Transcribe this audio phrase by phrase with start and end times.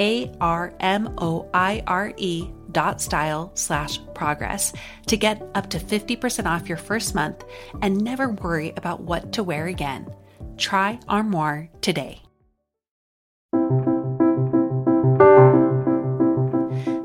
[0.00, 4.72] A R M O I R E dot style slash progress
[5.06, 7.44] to get up to 50% off your first month
[7.82, 10.12] and never worry about what to wear again.
[10.56, 12.22] Try Armoire today.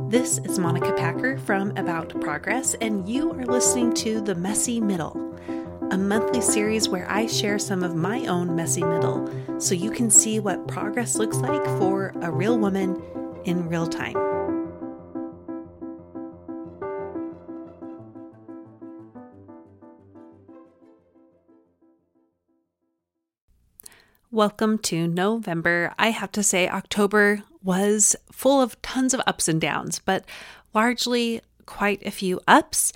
[0.08, 5.35] This is Monica Packer from About Progress, and you are listening to The Messy Middle,
[5.92, 9.30] a monthly series where I share some of my own messy middle
[9.60, 13.02] so you can see what progress looks like for a real woman
[13.46, 14.16] in real time.
[24.32, 25.94] Welcome to November.
[26.00, 30.26] I have to say, October was full of tons of ups and downs, but
[30.74, 32.92] largely quite a few ups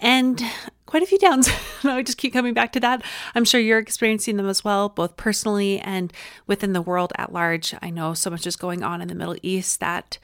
[0.00, 0.42] and
[0.90, 1.48] quite a few downs.
[1.84, 3.02] I just keep coming back to that.
[3.36, 6.12] I'm sure you're experiencing them as well, both personally and
[6.48, 7.74] within the world at large.
[7.80, 10.18] I know so much is going on in the Middle East that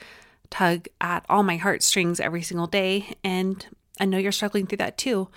[0.51, 3.15] tug at all my heartstrings every single day.
[3.23, 3.65] And
[4.01, 5.29] I know you're struggling through that too.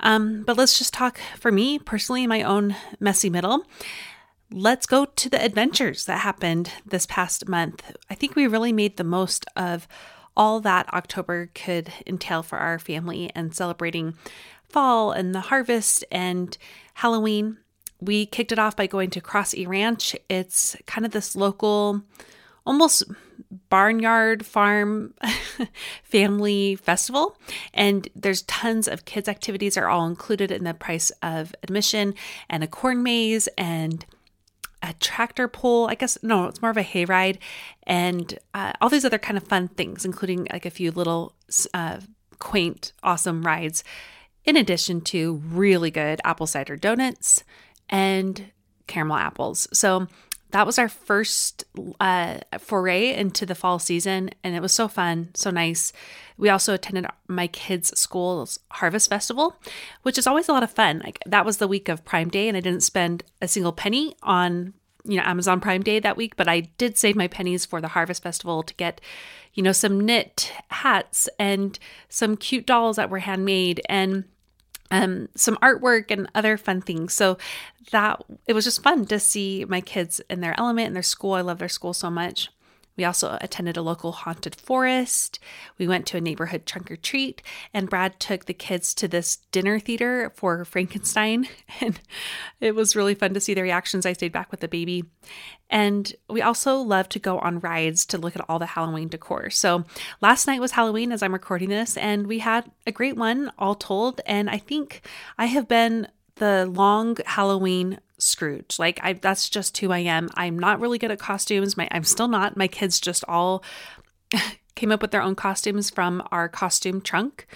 [0.00, 3.64] Um, but let's just talk for me personally, my own messy middle
[4.52, 7.96] let's go to the adventures that happened this past month.
[8.08, 9.88] I think we really made the most of
[10.36, 14.14] all that October could entail for our family and celebrating
[14.68, 16.56] fall and the harvest and
[16.94, 17.58] Halloween.
[18.00, 20.14] We kicked it off by going to Cross E Ranch.
[20.28, 22.02] It's kind of this local,
[22.64, 23.04] almost
[23.70, 25.14] barnyard farm
[26.02, 27.38] family festival
[27.72, 32.14] and there's tons of kids activities are all included in the price of admission
[32.50, 34.04] and a corn maze and
[34.82, 35.86] a tractor pull.
[35.88, 37.38] I guess no, it's more of a hayride,
[37.84, 41.34] and uh, all these other kind of fun things, including like a few little
[41.74, 42.00] uh,
[42.38, 43.82] quaint, awesome rides.
[44.46, 47.42] In addition to really good apple cider donuts
[47.90, 48.52] and
[48.86, 49.68] caramel apples.
[49.72, 50.06] So
[50.52, 51.64] that was our first
[52.00, 55.92] uh, foray into the fall season, and it was so fun, so nice.
[56.38, 59.56] We also attended my kids' school's harvest festival,
[60.02, 61.02] which is always a lot of fun.
[61.04, 64.14] Like that was the week of Prime Day, and I didn't spend a single penny
[64.22, 64.72] on
[65.04, 67.88] you know Amazon Prime Day that week, but I did save my pennies for the
[67.88, 69.00] harvest festival to get
[69.54, 71.78] you know some knit hats and
[72.08, 74.24] some cute dolls that were handmade and
[74.90, 77.14] um, some artwork and other fun things.
[77.14, 77.38] So
[77.90, 81.32] that it was just fun to see my kids in their element in their school.
[81.32, 82.50] I love their school so much.
[82.96, 85.38] We also attended a local haunted forest.
[85.78, 87.42] We went to a neighborhood trunk or treat,
[87.74, 91.48] and Brad took the kids to this dinner theater for Frankenstein.
[91.80, 92.00] And
[92.60, 94.06] it was really fun to see their reactions.
[94.06, 95.04] I stayed back with the baby.
[95.68, 99.50] And we also love to go on rides to look at all the Halloween decor.
[99.50, 99.84] So
[100.22, 103.74] last night was Halloween as I'm recording this, and we had a great one all
[103.74, 104.20] told.
[104.24, 105.02] And I think
[105.36, 108.78] I have been the long Halloween Scrooge.
[108.78, 110.28] Like I that's just who I am.
[110.34, 111.76] I'm not really good at costumes.
[111.76, 112.56] My I'm still not.
[112.56, 113.62] My kids just all
[114.74, 117.46] came up with their own costumes from our costume trunk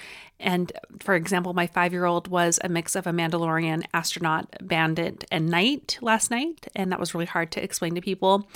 [0.41, 5.25] And for example, my five year old was a mix of a Mandalorian, astronaut, bandit,
[5.31, 6.67] and knight last night.
[6.75, 8.49] And that was really hard to explain to people.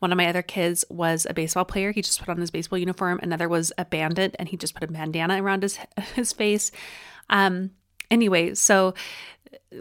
[0.00, 1.92] One of my other kids was a baseball player.
[1.92, 3.20] He just put on his baseball uniform.
[3.22, 5.78] Another was a bandit and he just put a bandana around his,
[6.14, 6.70] his face.
[7.30, 7.70] Um,
[8.10, 8.92] anyway, so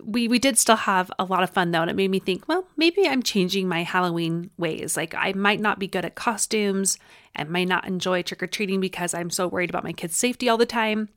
[0.03, 2.47] we we did still have a lot of fun though and it made me think
[2.47, 6.97] well maybe i'm changing my halloween ways like i might not be good at costumes
[7.35, 10.65] i might not enjoy trick-or-treating because i'm so worried about my kids safety all the
[10.65, 11.09] time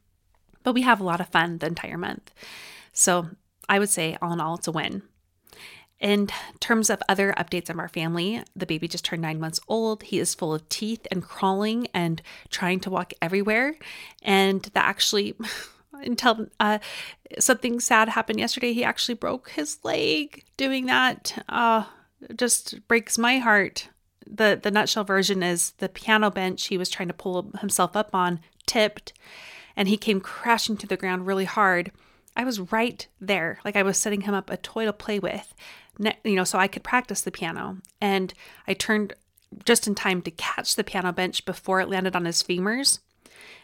[0.63, 2.33] but we have a lot of fun the entire month
[2.93, 3.29] so
[3.69, 5.03] i would say all in all it's a win
[6.03, 6.29] in
[6.59, 10.03] terms of other updates of our family, the baby just turned nine months old.
[10.03, 12.21] He is full of teeth and crawling and
[12.51, 13.77] trying to walk everywhere.
[14.21, 15.37] And that actually,
[16.03, 16.79] until uh,
[17.39, 18.73] something sad happened yesterday.
[18.73, 21.45] He actually broke his leg doing that.
[21.49, 21.85] Uh,
[22.37, 23.89] just breaks my heart.
[24.27, 28.15] The the nutshell version is the piano bench he was trying to pull himself up
[28.15, 29.13] on tipped
[29.77, 31.93] and he came crashing to the ground really hard.
[32.37, 35.55] I was right there, like I was setting him up a toy to play with,
[35.99, 37.79] you know, so I could practice the piano.
[38.01, 38.33] And
[38.67, 39.15] I turned
[39.65, 43.01] just in time to catch the piano bench before it landed on his femurs.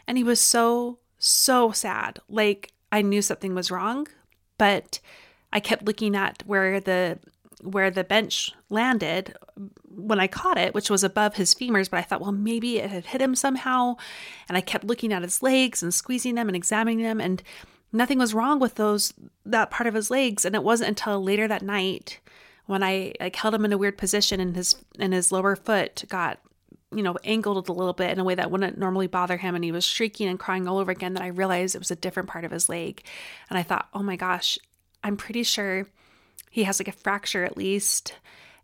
[0.06, 2.20] And he was so so sad.
[2.28, 4.08] Like I knew something was wrong,
[4.56, 5.00] but
[5.52, 7.18] I kept looking at where the
[7.62, 9.36] where the bench landed
[9.88, 12.88] when I caught it, which was above his femurs, but I thought, well, maybe it
[12.88, 13.96] had hit him somehow.
[14.48, 17.42] And I kept looking at his legs and squeezing them and examining them and
[17.92, 19.12] nothing was wrong with those
[19.44, 20.44] that part of his legs.
[20.44, 22.20] And it wasn't until later that night
[22.66, 26.04] when I like held him in a weird position and his and his lower foot
[26.08, 26.38] got
[26.94, 29.54] you know, angled a little bit in a way that wouldn't normally bother him.
[29.54, 31.14] And he was shrieking and crying all over again.
[31.14, 33.02] That I realized it was a different part of his leg.
[33.50, 34.58] And I thought, oh my gosh,
[35.04, 35.86] I'm pretty sure
[36.50, 38.14] he has like a fracture at least.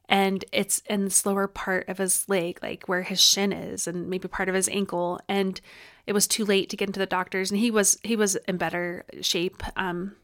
[0.08, 4.08] And it's in the lower part of his leg, like where his shin is, and
[4.08, 5.18] maybe part of his ankle.
[5.28, 5.60] And
[6.06, 7.50] it was too late to get into the doctors.
[7.50, 9.62] And he was he was in better shape.
[9.76, 10.16] Um,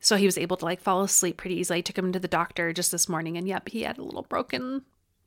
[0.00, 1.78] so he was able to like fall asleep pretty easily.
[1.78, 4.22] I took him to the doctor just this morning, and yep, he had a little
[4.22, 4.82] broken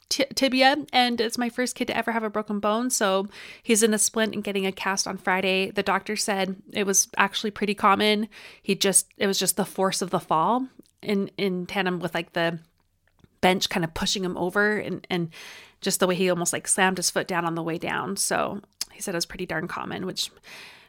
[0.09, 2.89] t- tibia, and it's my first kid to ever have a broken bone.
[2.89, 3.27] So
[3.63, 5.71] he's in a splint and getting a cast on Friday.
[5.71, 8.27] The doctor said it was actually pretty common.
[8.61, 10.67] He just it was just the force of the fall
[11.01, 12.59] in in tandem with like the
[13.41, 15.29] bench kind of pushing him over and and
[15.81, 18.17] just the way he almost like slammed his foot down on the way down.
[18.17, 20.29] So he said it was pretty darn common, which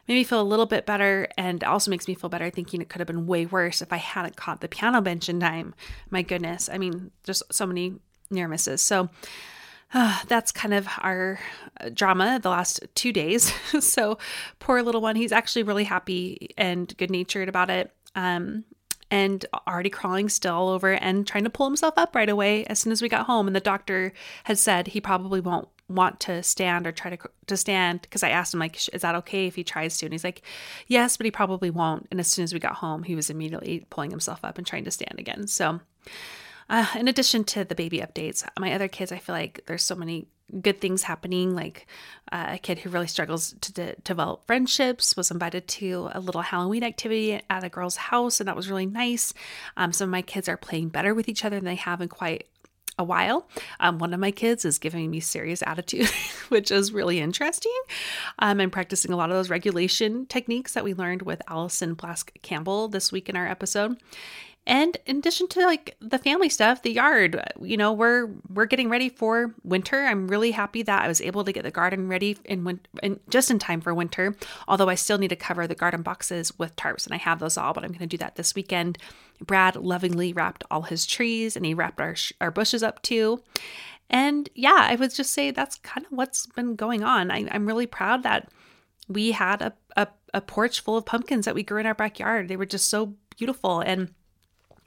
[0.07, 2.89] made me feel a little bit better and also makes me feel better thinking it
[2.89, 5.73] could have been way worse if I hadn't caught the piano bench in time.
[6.09, 6.69] My goodness.
[6.69, 7.93] I mean, just so many
[8.31, 8.81] near misses.
[8.81, 9.09] So
[9.93, 11.39] uh, that's kind of our
[11.79, 13.53] uh, drama the last two days.
[13.79, 14.17] so
[14.59, 17.93] poor little one, he's actually really happy and good natured about it.
[18.15, 18.65] Um,
[19.09, 22.79] and already crawling still all over and trying to pull himself up right away as
[22.79, 23.45] soon as we got home.
[23.45, 24.13] And the doctor
[24.45, 27.17] had said he probably won't want to stand or try to
[27.47, 30.13] to stand because I asked him like is that okay if he tries to and
[30.13, 30.41] he's like
[30.87, 33.85] yes but he probably won't and as soon as we got home he was immediately
[33.89, 35.81] pulling himself up and trying to stand again so
[36.71, 39.93] uh, in addition to the baby updates, my other kids, I feel like there's so
[39.93, 40.27] many
[40.61, 41.53] good things happening.
[41.53, 41.85] Like
[42.31, 46.41] uh, a kid who really struggles to de- develop friendships was invited to a little
[46.41, 49.33] Halloween activity at a girl's house, and that was really nice.
[49.75, 52.07] Um, some of my kids are playing better with each other than they have in
[52.07, 52.47] quite
[52.97, 53.49] a while.
[53.79, 56.09] Um, one of my kids is giving me serious attitude,
[56.49, 57.77] which is really interesting.
[58.39, 62.29] Um, I'm practicing a lot of those regulation techniques that we learned with Allison Blask
[62.41, 63.97] Campbell this week in our episode.
[64.71, 68.87] And in addition to like the family stuff, the yard, you know, we're we're getting
[68.87, 70.05] ready for winter.
[70.05, 73.19] I'm really happy that I was able to get the garden ready in, win- in
[73.29, 74.33] just in time for winter.
[74.69, 77.57] Although I still need to cover the garden boxes with tarps, and I have those
[77.57, 78.97] all, but I'm going to do that this weekend.
[79.45, 83.43] Brad lovingly wrapped all his trees, and he wrapped our our bushes up too.
[84.09, 87.29] And yeah, I would just say that's kind of what's been going on.
[87.29, 88.47] I, I'm really proud that
[89.09, 92.47] we had a, a, a porch full of pumpkins that we grew in our backyard.
[92.47, 94.13] They were just so beautiful and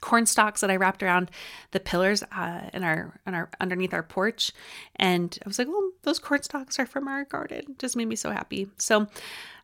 [0.04, 1.30] corn stalks that I wrapped around
[1.70, 4.52] the pillars uh, in our in our underneath our porch,
[4.96, 8.08] and I was like, "Well, those corn stalks are from our garden." It just made
[8.08, 8.68] me so happy.
[8.76, 9.06] So,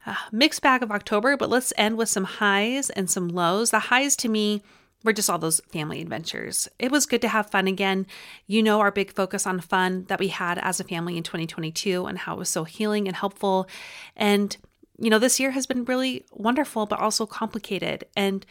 [0.06, 3.70] uh, mixed bag of October, but let's end with some highs and some lows.
[3.70, 4.62] The highs to me
[5.04, 6.68] were just all those family adventures.
[6.78, 8.06] It was good to have fun again.
[8.46, 12.06] You know, our big focus on fun that we had as a family in 2022
[12.06, 13.68] and how it was so healing and helpful.
[14.16, 14.56] And,
[14.98, 18.04] you know, this year has been really wonderful, but also complicated.
[18.16, 18.44] And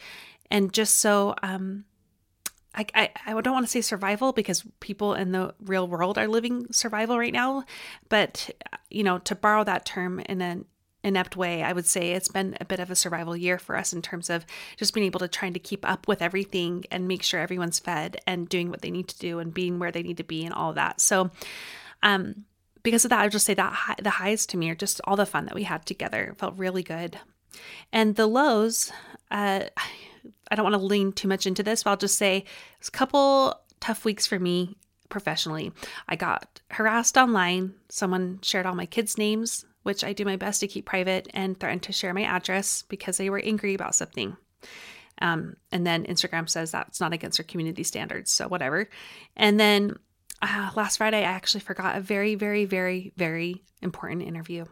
[0.50, 1.84] and just so um,
[2.74, 6.28] I, I, I don't want to say survival because people in the real world are
[6.28, 7.64] living survival right now,
[8.08, 8.50] but
[8.90, 10.64] you know, to borrow that term in an
[11.02, 13.92] inept way, I would say it's been a bit of a survival year for us
[13.92, 14.44] in terms of
[14.76, 18.18] just being able to trying to keep up with everything and make sure everyone's fed
[18.26, 20.54] and doing what they need to do and being where they need to be and
[20.54, 21.00] all that.
[21.00, 21.30] So,
[22.02, 22.44] um,
[22.82, 25.00] because of that, I would just say that high, the highs to me are just
[25.04, 26.24] all the fun that we had together.
[26.24, 27.18] It felt really good.
[27.92, 28.90] And the lows,
[29.30, 29.64] uh,
[30.50, 32.44] I don't want to lean too much into this, but I'll just say
[32.78, 34.76] it's a couple tough weeks for me
[35.08, 35.72] professionally.
[36.08, 37.74] I got harassed online.
[37.88, 41.58] Someone shared all my kids' names, which I do my best to keep private, and
[41.58, 44.36] threatened to share my address because they were angry about something.
[45.22, 48.88] Um, and then Instagram says that's not against our community standards, so whatever.
[49.36, 49.96] And then
[50.40, 54.64] uh, last Friday, I actually forgot a very, very, very, very important interview.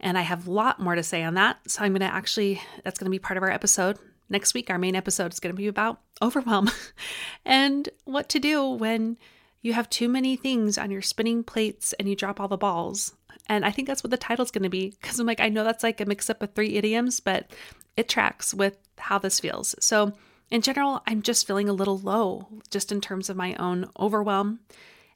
[0.00, 1.58] And I have a lot more to say on that.
[1.66, 3.98] So I'm going to actually, that's going to be part of our episode.
[4.28, 6.70] Next week, our main episode is going to be about overwhelm
[7.44, 9.18] and what to do when
[9.60, 13.14] you have too many things on your spinning plates and you drop all the balls.
[13.48, 15.64] And I think that's what the title's going to be because I'm like, I know
[15.64, 17.50] that's like a mix up of three idioms, but
[17.96, 19.74] it tracks with how this feels.
[19.80, 20.12] So,
[20.50, 24.60] in general, I'm just feeling a little low, just in terms of my own overwhelm,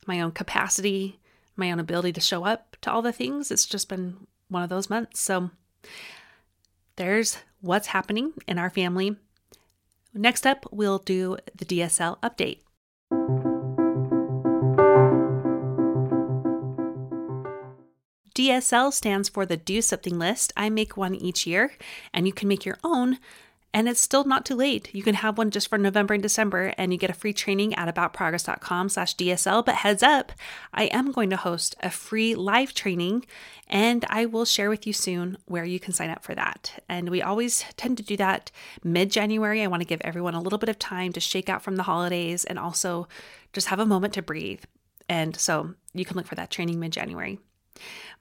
[0.06, 1.20] my own capacity,
[1.54, 3.50] my own ability to show up to all the things.
[3.50, 5.20] It's just been one of those months.
[5.20, 5.50] So,
[6.96, 9.16] there's what's happening in our family.
[10.14, 12.60] Next up, we'll do the DSL update.
[18.34, 20.52] DSL stands for the Do Something List.
[20.56, 21.72] I make one each year,
[22.14, 23.18] and you can make your own.
[23.74, 24.92] And it's still not too late.
[24.94, 27.74] You can have one just for November and December, and you get a free training
[27.74, 29.64] at aboutprogress.com slash DSL.
[29.64, 30.32] But heads up,
[30.72, 33.26] I am going to host a free live training,
[33.68, 36.82] and I will share with you soon where you can sign up for that.
[36.88, 38.50] And we always tend to do that
[38.82, 39.62] mid-January.
[39.62, 41.82] I want to give everyone a little bit of time to shake out from the
[41.82, 43.06] holidays and also
[43.52, 44.64] just have a moment to breathe.
[45.10, 47.38] And so you can look for that training mid-January.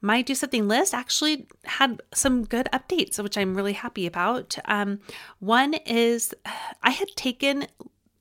[0.00, 4.56] My do something list actually had some good updates, which I'm really happy about.
[4.64, 5.00] Um,
[5.38, 6.34] one is
[6.82, 7.66] I had taken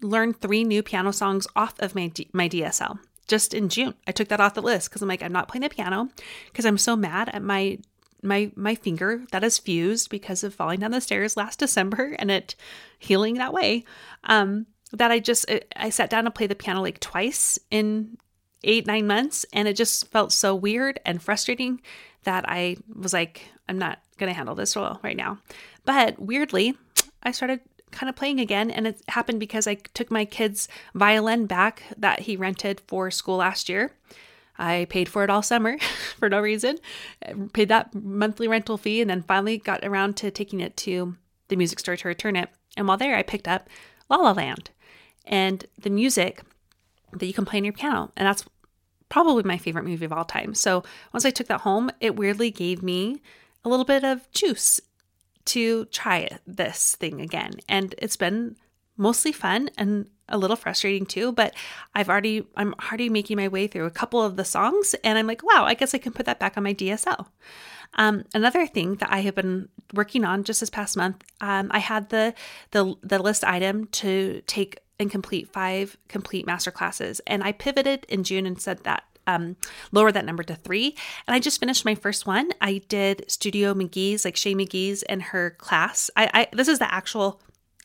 [0.01, 3.93] learned three new piano songs off of my D- my DSL just in June.
[4.07, 6.09] I took that off the list because I'm like I'm not playing the piano
[6.47, 7.79] because I'm so mad at my
[8.23, 12.31] my my finger that is fused because of falling down the stairs last December and
[12.31, 12.55] it
[12.99, 13.85] healing that way.
[14.23, 18.17] Um, that I just I sat down to play the piano like twice in
[18.63, 19.45] eight, nine months.
[19.53, 21.81] And it just felt so weird and frustrating
[22.23, 25.39] that I was like, I'm not going to handle this well right now.
[25.85, 26.75] But weirdly,
[27.23, 27.61] I started
[27.91, 28.69] kind of playing again.
[28.69, 33.37] And it happened because I took my kid's violin back that he rented for school
[33.37, 33.91] last year.
[34.59, 35.77] I paid for it all summer
[36.17, 36.79] for no reason,
[37.53, 41.15] paid that monthly rental fee, and then finally got around to taking it to
[41.47, 42.49] the music store to return it.
[42.75, 43.69] And while there, I picked up
[44.09, 44.71] La La Land.
[45.25, 46.41] And the music
[47.13, 48.11] that you can play on your piano.
[48.15, 48.45] And that's
[49.09, 50.53] probably my favorite movie of all time.
[50.53, 50.83] So
[51.13, 53.21] once I took that home, it weirdly gave me
[53.63, 54.79] a little bit of juice
[55.45, 57.53] to try this thing again.
[57.69, 58.57] And it's been
[58.97, 61.53] mostly fun and a little frustrating too, but
[61.95, 65.27] I've already I'm already making my way through a couple of the songs and I'm
[65.27, 67.27] like, wow, I guess I can put that back on my DSL.
[67.93, 71.79] Um, another thing that I have been working on just this past month, um, I
[71.79, 72.33] had the
[72.71, 77.21] the the list item to take and complete five complete master classes.
[77.27, 79.57] And I pivoted in June and said that um,
[79.91, 80.95] lower that number to three.
[81.27, 82.51] And I just finished my first one.
[82.61, 86.09] I did Studio McGee's, like Shea McGee's and her class.
[86.15, 87.41] I, I this is the actual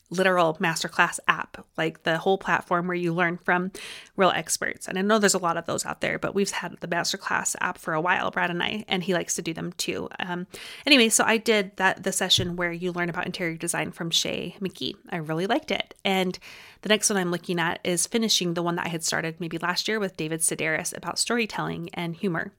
[0.09, 3.71] literal masterclass app, like the whole platform where you learn from
[4.15, 4.87] real experts.
[4.87, 7.55] And I know there's a lot of those out there, but we've had the masterclass
[7.61, 10.09] app for a while, Brad and I, and he likes to do them too.
[10.19, 10.47] Um,
[10.85, 14.55] anyway, so I did that the session where you learn about interior design from Shea
[14.59, 14.95] McGee.
[15.09, 15.95] I really liked it.
[16.05, 16.37] And
[16.81, 19.57] the next one I'm looking at is finishing the one that I had started maybe
[19.57, 22.53] last year with David Sedaris about storytelling and humor.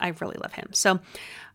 [0.00, 0.68] I really love him.
[0.72, 1.00] So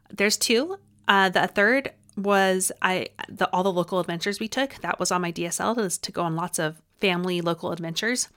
[0.10, 0.78] there's two.
[1.08, 4.76] Uh, the third was I the all the local adventures we took.
[4.82, 8.30] That was on my DSL was to go on lots of family local adventures.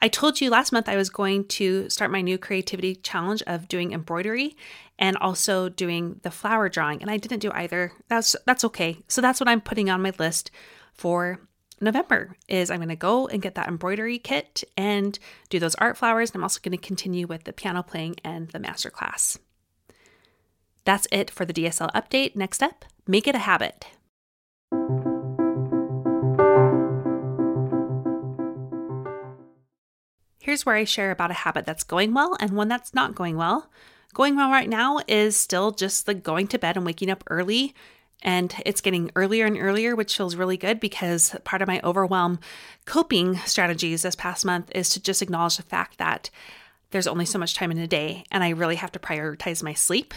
[0.00, 3.68] I told you last month I was going to start my new creativity challenge of
[3.68, 4.56] doing embroidery
[4.98, 7.92] and also doing the flower drawing and I didn't do either.
[8.08, 8.98] That's that's okay.
[9.08, 10.50] So that's what I'm putting on my list
[10.92, 11.40] for
[11.80, 15.18] November is I'm going to go and get that embroidery kit and
[15.50, 18.48] do those art flowers and I'm also going to continue with the piano playing and
[18.48, 19.38] the master class.
[20.86, 22.36] That's it for the DSL update.
[22.36, 23.86] Next up, make it a habit.
[30.38, 33.36] Here's where I share about a habit that's going well and one that's not going
[33.36, 33.68] well.
[34.14, 37.74] Going well right now is still just the going to bed and waking up early.
[38.22, 42.38] And it's getting earlier and earlier, which feels really good because part of my overwhelm
[42.84, 46.30] coping strategies this past month is to just acknowledge the fact that
[46.92, 49.74] there's only so much time in a day and I really have to prioritize my
[49.74, 50.14] sleep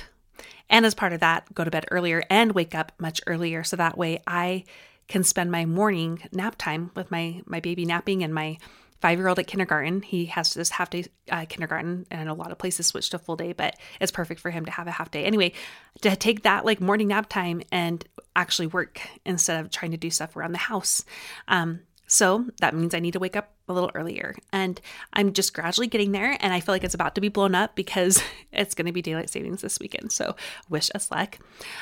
[0.70, 3.64] and as part of that, go to bed earlier and wake up much earlier.
[3.64, 4.66] So that way I
[5.08, 8.58] can spend my morning nap time with my, my baby napping and my
[9.02, 10.02] five year old at kindergarten.
[10.02, 13.36] He has this half day uh, kindergarten, and a lot of places switch to full
[13.36, 15.26] day, but it's perfect for him to have a half day.
[15.26, 15.54] Anyway,
[16.02, 18.06] to take that like morning nap time and
[18.36, 21.04] actually work instead of trying to do stuff around the house.
[21.48, 24.36] Um, so that means I need to wake up a little earlier.
[24.52, 24.82] And
[25.14, 26.36] I'm just gradually getting there.
[26.40, 29.04] And I feel like it's about to be blown up because it's going to be
[29.04, 30.12] daylight savings this weekend.
[30.12, 30.36] So
[30.70, 31.38] wish us luck.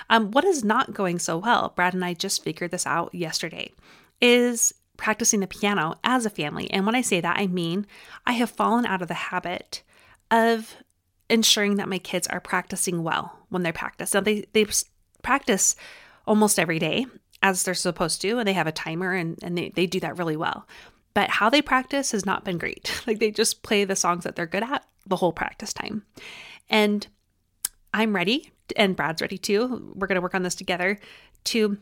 [0.10, 3.72] Um, what is not going so well, Brad and I just figured this out yesterday,
[4.20, 6.70] is practicing the piano as a family.
[6.72, 7.88] And when I say that, I mean
[8.26, 9.82] I have fallen out of the habit
[10.30, 10.76] of
[11.30, 14.14] ensuring that my kids are practicing well when they practice.
[14.14, 14.66] Now they they
[15.22, 15.78] practice
[16.26, 17.06] almost every day
[17.42, 20.18] as they're supposed to, and they have a timer and, and they, they do that
[20.18, 20.68] really well.
[21.14, 23.02] But how they practice has not been great.
[23.08, 26.04] Like they just play the songs that they're good at the whole practice time.
[26.70, 27.08] And
[27.94, 29.94] I'm ready, and Brad's ready too.
[29.96, 31.00] We're going to work on this together
[31.46, 31.78] to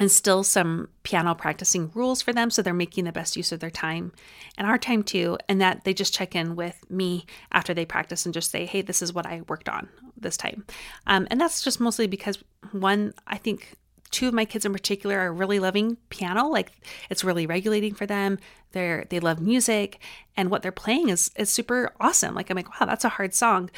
[0.00, 3.70] instill some piano practicing rules for them so they're making the best use of their
[3.70, 4.10] time
[4.58, 8.24] and our time too and that they just check in with me after they practice
[8.24, 10.64] and just say hey this is what i worked on this time
[11.06, 13.76] um, and that's just mostly because one i think
[14.14, 16.70] two of my kids in particular are really loving piano like
[17.10, 18.38] it's really regulating for them
[18.70, 19.98] they're they love music
[20.36, 23.34] and what they're playing is is super awesome like i'm like wow that's a hard
[23.34, 23.68] song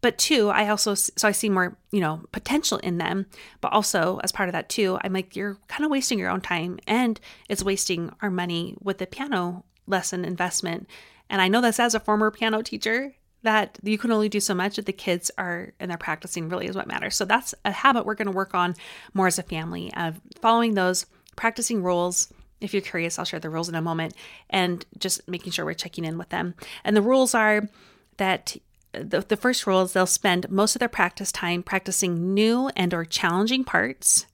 [0.00, 3.26] but two, I also so I see more, you know, potential in them.
[3.60, 6.40] But also as part of that too, I'm like, you're kind of wasting your own
[6.40, 7.20] time and
[7.50, 10.88] it's wasting our money with the piano lesson investment.
[11.28, 13.14] And I know this as a former piano teacher
[13.46, 16.66] that you can only do so much that the kids are and they're practicing really
[16.66, 17.14] is what matters.
[17.14, 18.74] So that's a habit we're going to work on
[19.14, 22.32] more as a family of following those practicing rules.
[22.60, 24.14] If you're curious, I'll share the rules in a moment
[24.50, 26.54] and just making sure we're checking in with them.
[26.82, 27.68] And the rules are
[28.16, 28.56] that
[28.90, 32.92] the, the first rule is they'll spend most of their practice time practicing new and
[32.92, 34.26] or challenging parts.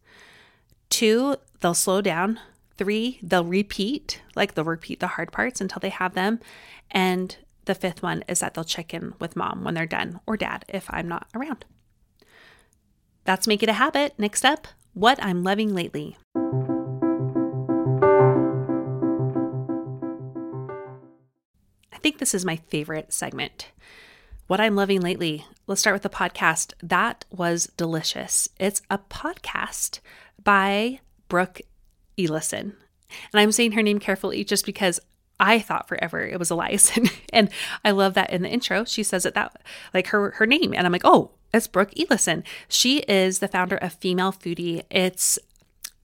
[0.89, 2.41] Two, they'll slow down.
[2.79, 6.41] Three, they'll repeat, like they'll repeat the hard parts until they have them.
[6.91, 10.37] And the fifth one is that they'll check in with mom when they're done or
[10.37, 11.65] dad if I'm not around.
[13.25, 14.15] That's Make It a Habit.
[14.19, 16.17] Next up, what I'm loving lately.
[21.93, 23.69] I think this is my favorite segment.
[24.49, 25.47] What I'm loving lately.
[25.69, 26.73] Let's start with the podcast.
[26.83, 28.49] That was delicious.
[28.59, 30.01] It's a podcast
[30.43, 31.61] by Brooke
[32.19, 32.75] Eliason.
[33.33, 34.99] And I'm saying her name carefully just because
[35.41, 36.93] I thought forever it was Elias.
[37.33, 37.51] and
[37.85, 39.61] I love that in the intro, she says it that
[39.93, 40.73] like her her name.
[40.75, 42.45] And I'm like, oh, it's Brooke Eliason.
[42.69, 44.85] She is the founder of Female Foodie.
[44.91, 45.39] It's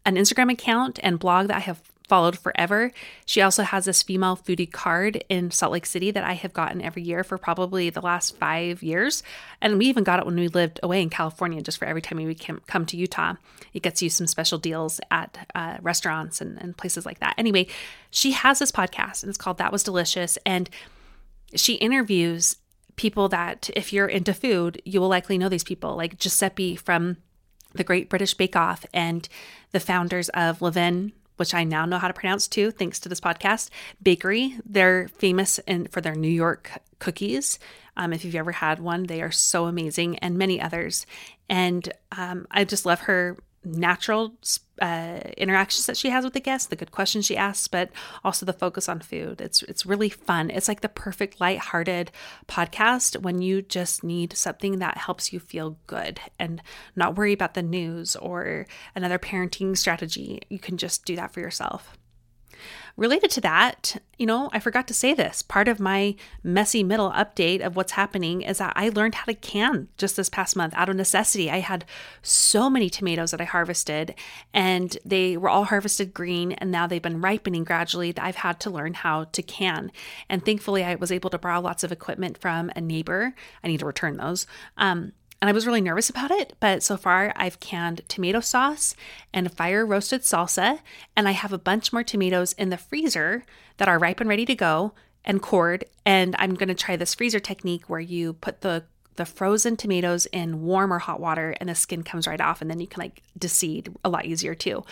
[0.04, 2.90] an Instagram account and blog that I have followed forever.
[3.26, 6.82] She also has this female foodie card in Salt Lake City that I have gotten
[6.82, 9.22] every year for probably the last five years.
[9.60, 12.18] And we even got it when we lived away in California, just for every time
[12.18, 13.34] we come to Utah.
[13.74, 17.34] It gets you some special deals at uh, restaurants and, and places like that.
[17.36, 17.66] Anyway,
[18.10, 20.38] she has this podcast and it's called That Was Delicious.
[20.46, 20.70] And
[21.54, 22.56] she interviews
[22.96, 27.18] people that, if you're into food, you will likely know these people, like Giuseppe from
[27.74, 29.28] the Great British Bake Off and
[29.72, 33.20] the founders of Levain which I now know how to pronounce too, thanks to this
[33.20, 33.70] podcast,
[34.03, 34.59] bakery.
[34.64, 37.59] They're famous in, for their New York cookies.
[37.96, 41.07] Um, if you've ever had one, they are so amazing, and many others.
[41.48, 43.37] And um, I just love her
[43.68, 44.35] natural
[44.81, 47.90] uh, interactions that she has with the guests, the good questions she asks, but
[48.24, 49.40] also the focus on food.
[49.40, 50.50] It's it's really fun.
[50.50, 52.11] It's like the perfect light-hearted
[52.46, 56.62] podcast when you just need something that helps you feel good and
[56.94, 60.40] not worry about the news or another parenting strategy.
[60.48, 61.97] You can just do that for yourself.
[62.98, 65.40] Related to that, you know, I forgot to say this.
[65.40, 69.34] Part of my messy middle update of what's happening is that I learned how to
[69.34, 71.48] can just this past month out of necessity.
[71.48, 71.84] I had
[72.22, 74.16] so many tomatoes that I harvested,
[74.52, 78.11] and they were all harvested green, and now they've been ripening gradually.
[78.11, 79.92] That I've had to learn how to can.
[80.28, 83.32] And thankfully, I was able to borrow lots of equipment from a neighbor.
[83.62, 84.44] I need to return those.
[84.76, 88.96] Um, and I was really nervous about it, but so far I've canned tomato sauce
[89.33, 90.81] and fire roasted salsa,
[91.16, 93.44] and I have a bunch more tomatoes in the freezer
[93.77, 94.92] that are ripe and ready to go
[95.24, 95.85] and cored.
[96.05, 98.85] And I'm going to try this freezer technique where you put the
[99.18, 102.70] the frozen tomatoes in warm or hot water and the skin comes right off and
[102.70, 104.85] then you can like deseed a lot easier too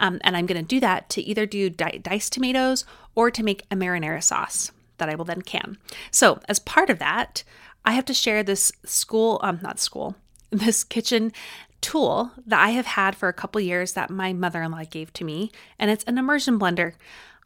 [0.00, 3.42] um, and i'm going to do that to either do di- diced tomatoes or to
[3.42, 5.76] make a marinara sauce that i will then can
[6.10, 7.44] so as part of that
[7.84, 10.16] I have to share this school, um, not school,
[10.50, 11.32] this kitchen
[11.80, 15.12] tool that I have had for a couple years that my mother in law gave
[15.14, 16.94] to me, and it's an immersion blender.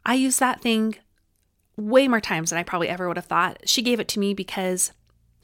[0.05, 0.95] I use that thing
[1.75, 3.59] way more times than I probably ever would have thought.
[3.65, 4.91] She gave it to me because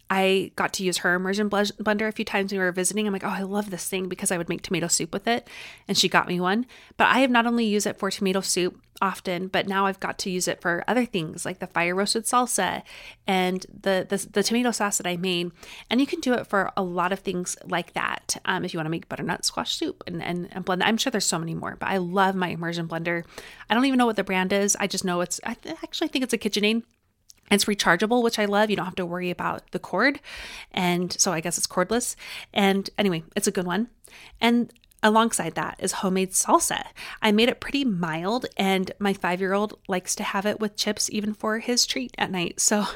[0.09, 3.07] I got to use her immersion blender a few times when we were visiting.
[3.07, 5.47] I'm like, oh, I love this thing because I would make tomato soup with it.
[5.87, 6.67] And she got me one.
[6.97, 10.17] But I have not only used it for tomato soup often, but now I've got
[10.19, 12.83] to use it for other things like the fire roasted salsa
[13.27, 15.51] and the, the, the tomato sauce that I made.
[15.89, 18.37] And you can do it for a lot of things like that.
[18.45, 21.11] Um, if you want to make butternut squash soup and, and, and blend, I'm sure
[21.11, 23.23] there's so many more, but I love my immersion blender.
[23.69, 24.77] I don't even know what the brand is.
[24.79, 26.83] I just know it's, I th- actually think it's a KitchenAid
[27.51, 28.69] it's rechargeable, which I love.
[28.69, 30.19] You don't have to worry about the cord.
[30.71, 32.15] And so I guess it's cordless.
[32.53, 33.89] And anyway, it's a good one.
[34.41, 34.73] And
[35.05, 36.83] Alongside that is homemade salsa.
[37.21, 40.75] I made it pretty mild, and my five year old likes to have it with
[40.75, 42.59] chips even for his treat at night.
[42.65, 42.87] So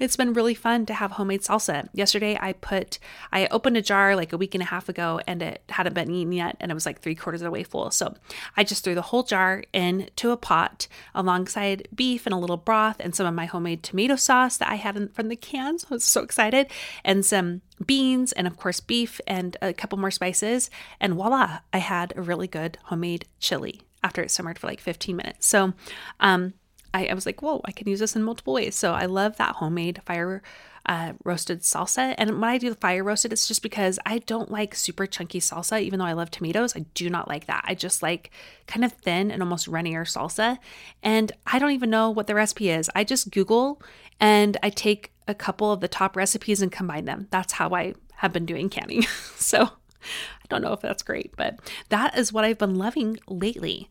[0.00, 1.88] it's been really fun to have homemade salsa.
[1.94, 2.98] Yesterday, I put,
[3.32, 6.10] I opened a jar like a week and a half ago, and it hadn't been
[6.10, 7.92] eaten yet, and it was like three quarters of the way full.
[7.92, 8.16] So
[8.56, 12.96] I just threw the whole jar into a pot alongside beef and a little broth
[12.98, 15.86] and some of my homemade tomato sauce that I had from the cans.
[15.88, 16.66] I was so excited,
[17.04, 20.70] and some beans and of course beef and a couple more spices.
[21.00, 25.16] And voila i had a really good homemade chili after it simmered for like 15
[25.16, 25.46] minutes.
[25.46, 25.74] So
[26.20, 26.54] um,
[26.94, 28.74] I, I, was like whoa i can use this in multiple ways.
[28.74, 30.42] So i love that homemade fire
[30.84, 32.14] uh, roasted salsa.
[32.18, 35.40] And when i do the fire roasted it's just because i don't like super chunky
[35.40, 36.76] salsa even though i love tomatoes.
[36.76, 37.64] I do not like that.
[37.66, 38.30] I just like
[38.66, 40.58] kind of thin and almost runnier salsa.
[41.02, 42.90] And i don't even know what the recipe is.
[42.94, 43.82] I just google
[44.20, 47.28] and i take a couple of the top recipes and combine them.
[47.30, 49.02] That's how I have been doing canning.
[49.36, 51.58] so I don't know if that's great, but
[51.88, 53.88] that is what I've been loving lately.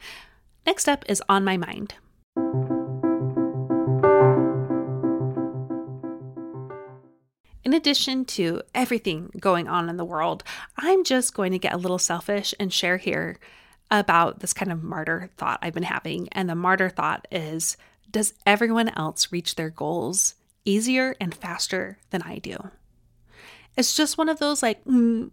[0.65, 1.96] Next up is On My Mind.
[7.63, 10.44] In addition to everything going on in the world,
[10.78, 13.38] I'm just going to get a little selfish and share here
[13.89, 16.28] about this kind of martyr thought I've been having.
[16.32, 17.78] And the martyr thought is
[18.10, 22.69] Does everyone else reach their goals easier and faster than I do.
[23.78, 25.32] It's just one of those like, mm,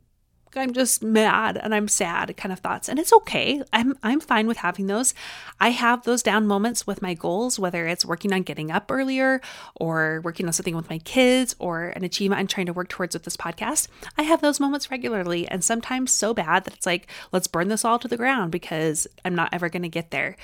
[0.56, 2.88] I'm just mad and I'm sad kind of thoughts.
[2.88, 3.62] And it's okay.
[3.72, 5.14] I'm I'm fine with having those.
[5.60, 9.40] I have those down moments with my goals, whether it's working on getting up earlier
[9.76, 13.14] or working on something with my kids or an achievement I'm trying to work towards
[13.14, 13.88] with this podcast.
[14.16, 17.84] I have those moments regularly and sometimes so bad that it's like, let's burn this
[17.84, 20.36] all to the ground because I'm not ever going to get there.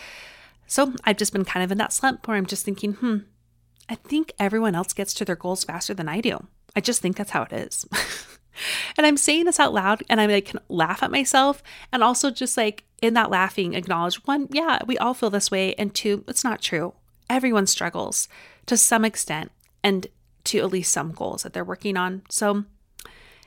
[0.66, 3.18] So I've just been kind of in that slump where I'm just thinking, hmm,
[3.88, 6.46] I think everyone else gets to their goals faster than I do.
[6.74, 7.86] I just think that's how it is.
[8.96, 12.30] and I'm saying this out loud and I like can laugh at myself and also
[12.30, 16.24] just like in that laughing acknowledge one, yeah, we all feel this way and two,
[16.26, 16.94] it's not true.
[17.28, 18.28] Everyone struggles
[18.66, 20.06] to some extent and
[20.44, 22.22] to at least some goals that they're working on.
[22.28, 22.64] So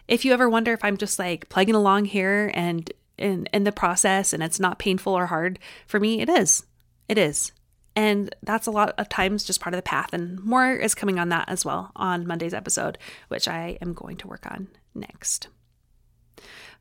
[0.07, 3.71] if you ever wonder if I'm just like plugging along here and in in the
[3.71, 6.65] process and it's not painful or hard for me, it is.
[7.07, 7.51] It is.
[7.97, 10.13] And that's a lot of times just part of the path.
[10.13, 14.17] And more is coming on that as well on Monday's episode, which I am going
[14.17, 15.47] to work on next.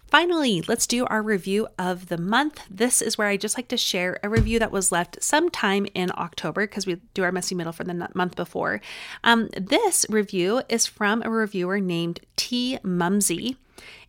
[0.08, 2.60] Finally, let's do our review of the month.
[2.70, 6.10] This is where I just like to share a review that was left sometime in
[6.18, 8.82] October because we do our messy middle for the month before.
[9.24, 13.56] Um, this review is from a reviewer named T Mumsy,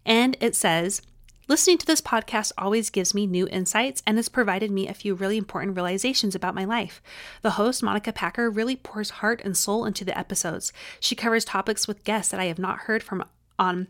[0.06, 1.02] and it says,
[1.50, 5.16] Listening to this podcast always gives me new insights and has provided me a few
[5.16, 7.02] really important realizations about my life.
[7.42, 10.74] The host, Monica Packer, really pours heart and soul into the episodes.
[11.00, 13.24] She covers topics with guests that I have not heard from
[13.58, 13.88] on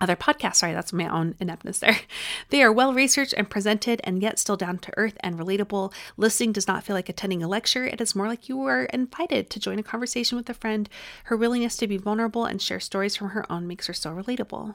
[0.00, 0.56] other podcasts.
[0.56, 1.96] Sorry, that's my own ineptness there.
[2.50, 5.92] They are well researched and presented, and yet still down to earth and relatable.
[6.16, 9.50] Listening does not feel like attending a lecture, it is more like you are invited
[9.50, 10.88] to join a conversation with a friend.
[11.24, 14.74] Her willingness to be vulnerable and share stories from her own makes her so relatable.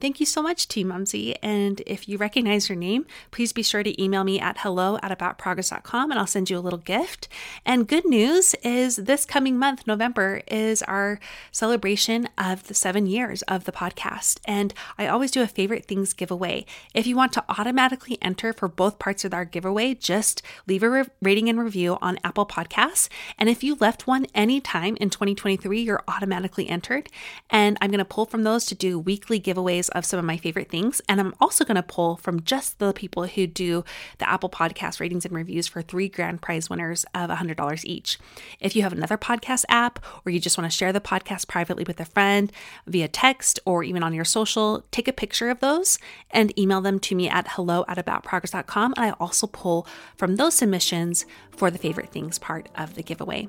[0.00, 1.34] Thank you so much, Team Mumsy.
[1.42, 5.16] And if you recognize your name, please be sure to email me at hello at
[5.16, 7.26] aboutprogress.com and I'll send you a little gift.
[7.66, 11.18] And good news is this coming month, November, is our
[11.50, 14.38] celebration of the seven years of the podcast.
[14.44, 16.64] And I always do a favorite things giveaway.
[16.94, 20.90] If you want to automatically enter for both parts of our giveaway, just leave a
[20.90, 23.08] re- rating and review on Apple Podcasts.
[23.36, 27.08] And if you left one anytime in 2023, you're automatically entered.
[27.50, 30.36] And I'm going to pull from those to do weekly giveaways of some of my
[30.36, 31.00] favorite things.
[31.08, 33.84] And I'm also going to pull from just the people who do
[34.18, 38.18] the Apple Podcast ratings and reviews for three grand prize winners of $100 each.
[38.60, 41.84] If you have another podcast app or you just want to share the podcast privately
[41.84, 42.52] with a friend
[42.86, 45.98] via text or even on your social, take a picture of those
[46.30, 48.94] and email them to me at hello at aboutprogress.com.
[48.96, 53.48] And I also pull from those submissions for the favorite things part of the giveaway.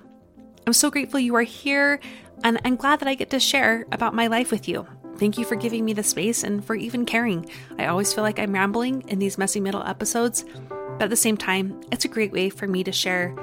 [0.68, 2.00] I'm so grateful you are here,
[2.44, 4.86] and I'm glad that I get to share about my life with you.
[5.20, 7.50] Thank you for giving me the space and for even caring.
[7.78, 11.36] I always feel like I'm rambling in these messy middle episodes, but at the same
[11.36, 13.36] time, it's a great way for me to share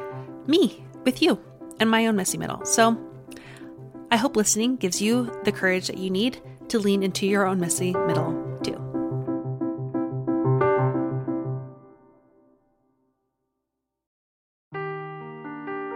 [0.46, 1.38] me with you
[1.78, 2.64] and my own messy middle.
[2.64, 2.98] So
[4.10, 7.60] I hope listening gives you the courage that you need to lean into your own
[7.60, 8.82] messy middle, too.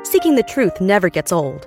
[0.05, 1.67] Seeking the truth never gets old.